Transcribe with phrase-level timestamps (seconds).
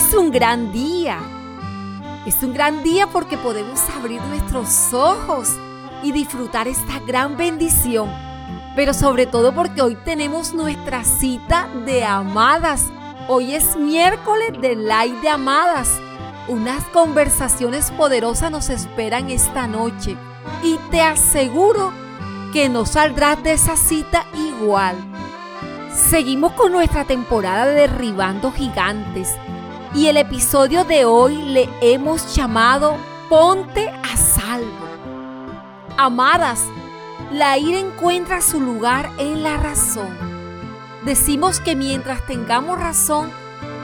[0.00, 1.18] es un gran día.
[2.24, 5.50] Es un gran día porque podemos abrir nuestros ojos
[6.02, 8.10] y disfrutar esta gran bendición.
[8.74, 12.86] Pero sobre todo porque hoy tenemos nuestra cita de amadas.
[13.28, 15.90] Hoy es miércoles de Light de Amadas.
[16.48, 20.16] Unas conversaciones poderosas nos esperan esta noche.
[20.62, 21.92] Y te aseguro
[22.54, 24.96] que no saldrás de esa cita igual.
[25.92, 29.36] Seguimos con nuestra temporada de Derribando Gigantes
[29.94, 32.96] y el episodio de hoy le hemos llamado
[33.28, 34.86] Ponte a salvo.
[35.96, 36.64] Amadas,
[37.32, 40.16] la ira encuentra su lugar en la razón.
[41.04, 43.30] Decimos que mientras tengamos razón,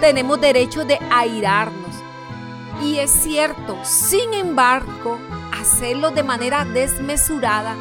[0.00, 1.94] tenemos derecho de airarnos.
[2.82, 5.18] Y es cierto, sin embargo,
[5.60, 7.74] hacerlo de manera desmesurada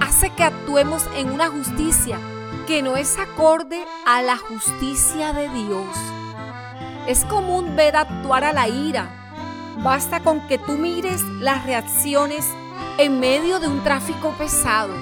[0.00, 2.18] hace que actuemos en una justicia
[2.66, 6.25] que no es acorde a la justicia de Dios.
[7.06, 9.08] Es común ver actuar a la ira.
[9.78, 12.46] Basta con que tú mires las reacciones
[12.98, 14.94] en medio de un tráfico pesado.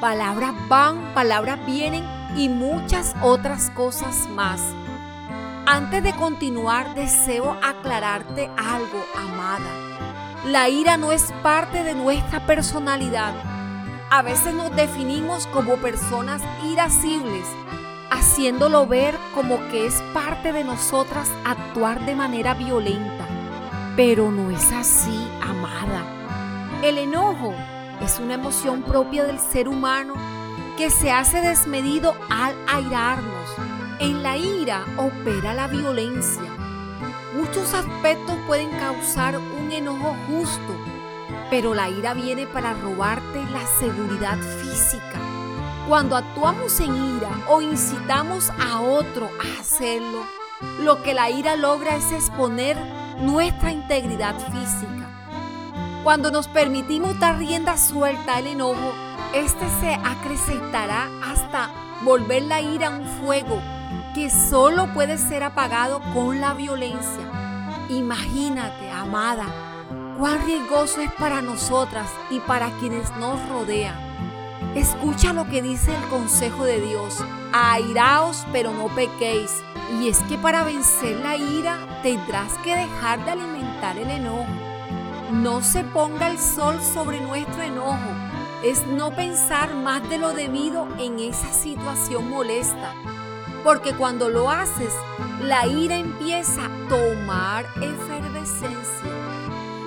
[0.00, 2.04] Palabras van, palabras vienen
[2.36, 4.60] y muchas otras cosas más.
[5.66, 9.70] Antes de continuar, deseo aclararte algo, amada.
[10.46, 13.34] La ira no es parte de nuestra personalidad
[14.12, 17.46] a veces nos definimos como personas irascibles,
[18.10, 23.26] haciéndolo ver como que es parte de nosotras actuar de manera violenta.
[23.96, 26.04] Pero no es así, amada.
[26.82, 27.54] El enojo
[28.00, 30.14] es una emoción propia del ser humano
[30.76, 33.48] que se hace desmedido al airarnos.
[33.98, 36.50] En la ira opera la violencia.
[37.36, 40.76] Muchos aspectos pueden causar un enojo justo
[41.50, 45.29] pero la ira viene para robarte la seguridad física.
[45.90, 50.24] Cuando actuamos en ira o incitamos a otro a hacerlo,
[50.82, 52.76] lo que la ira logra es exponer
[53.18, 55.10] nuestra integridad física.
[56.04, 58.92] Cuando nos permitimos dar rienda suelta al enojo,
[59.34, 61.70] este se acrecentará hasta
[62.04, 63.60] volver la ira un fuego
[64.14, 67.28] que solo puede ser apagado con la violencia.
[67.88, 69.46] Imagínate, amada,
[70.16, 74.09] cuán riesgoso es para nosotras y para quienes nos rodean.
[74.74, 77.18] Escucha lo que dice el consejo de Dios.
[77.52, 79.50] Airaos, pero no pequéis.
[80.00, 84.46] Y es que para vencer la ira tendrás que dejar de alimentar el enojo.
[85.32, 87.98] No se ponga el sol sobre nuestro enojo.
[88.64, 92.94] Es no pensar más de lo debido en esa situación molesta.
[93.64, 94.94] Porque cuando lo haces,
[95.42, 99.00] la ira empieza a tomar efervescencia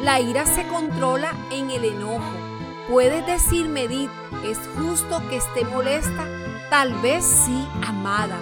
[0.04, 2.43] la ira se controla en el enojo.
[2.90, 4.10] Puedes decir, Medit,
[4.46, 6.28] ¿es justo que esté molesta?
[6.70, 8.38] Tal vez sí, amada.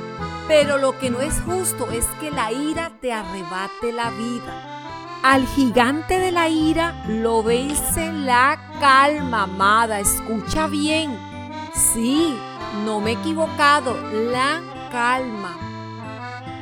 [0.47, 5.19] Pero lo que no es justo es que la ira te arrebate la vida.
[5.22, 10.00] Al gigante de la ira lo vence la calma, amada.
[10.00, 11.16] Escucha bien.
[11.94, 12.35] Sí,
[12.84, 13.96] no me he equivocado.
[14.31, 14.59] La
[14.91, 15.56] calma.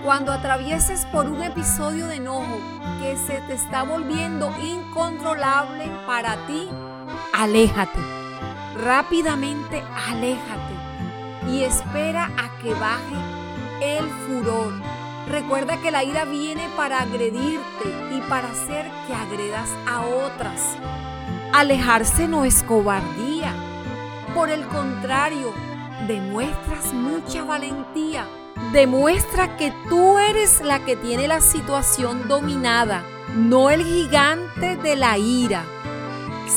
[0.04, 2.60] Cuando atravieses por un episodio de enojo
[3.02, 6.68] que se te está volviendo incontrolable para ti,
[7.34, 8.00] aléjate.
[8.84, 13.16] Rápidamente aléjate y espera a que baje
[13.82, 14.74] el furor.
[15.28, 20.78] Recuerda que la ira viene para agredirte y para hacer que agredas a otras.
[21.54, 23.54] Alejarse no es cobardía.
[24.34, 25.54] Por el contrario,
[26.08, 28.26] demuestras mucha valentía
[28.72, 33.04] demuestra que tú eres la que tiene la situación dominada,
[33.36, 35.66] no el gigante de la ira.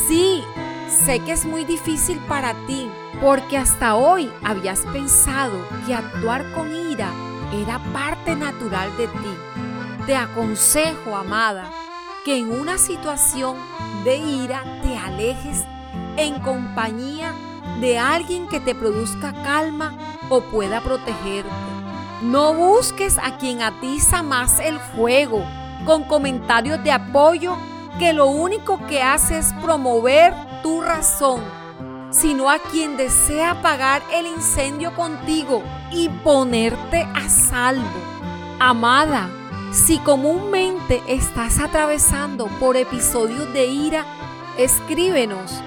[0.08, 0.42] Sí,
[0.92, 2.88] sé que es muy difícil para ti,
[3.20, 7.10] porque hasta hoy habías pensado que actuar con ira
[7.52, 9.36] era parte natural de ti.
[10.06, 11.70] Te aconsejo, amada,
[12.24, 13.56] que en una situación
[14.04, 15.64] de ira te alejes
[16.16, 17.32] en compañía
[17.80, 19.96] de alguien que te produzca calma
[20.28, 21.50] o pueda protegerte.
[22.22, 25.44] No busques a quien atiza más el fuego
[25.84, 27.56] con comentarios de apoyo
[27.98, 31.42] que lo único que hace es promover tu razón,
[32.10, 38.00] sino a quien desea apagar el incendio contigo y ponerte a salvo.
[38.58, 39.30] Amada,
[39.72, 44.04] si comúnmente estás atravesando por episodios de ira,
[44.58, 45.60] escríbenos.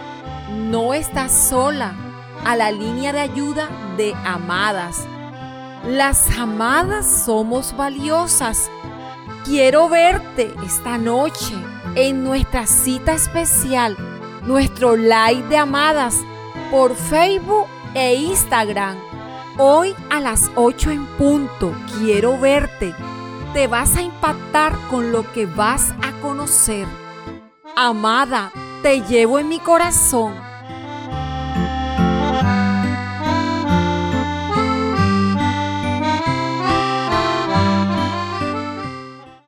[0.52, 1.96] No estás sola
[2.44, 3.68] a la línea de ayuda
[3.98, 5.08] de Amadas
[5.88, 8.72] las amadas somos valiosas.
[9.44, 11.54] Quiero verte esta noche
[11.94, 13.96] en nuestra cita especial,
[14.46, 16.22] nuestro live de amadas
[16.72, 18.98] por Facebook e Instagram.
[19.58, 21.74] Hoy a las 8 en punto.
[22.00, 22.94] Quiero verte.
[23.54, 26.86] te vas a impactar con lo que vas a conocer.
[27.78, 28.52] Amada,
[28.84, 30.34] te llevo en mi corazón